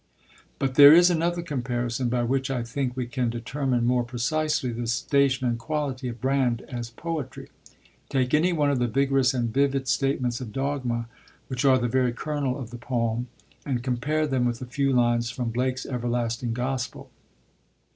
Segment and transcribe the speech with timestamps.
[0.57, 4.87] But there is another comparison by which I think we can determine more precisely the
[4.87, 7.49] station and quality of Brand as poetry.
[8.09, 11.07] Take any one of the vigorous and vivid statements of dogma,
[11.49, 13.27] which are the very kernel of the poem,
[13.63, 17.11] and compare them with a few lines from Blake's Everlasting Gospel.